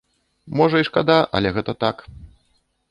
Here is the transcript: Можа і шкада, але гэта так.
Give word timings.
Можа 0.61 0.81
і 0.83 0.87
шкада, 0.89 1.19
але 1.39 1.49
гэта 1.59 1.73
так. 1.83 1.97